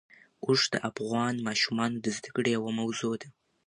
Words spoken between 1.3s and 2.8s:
ماشومانو د زده کړې یوه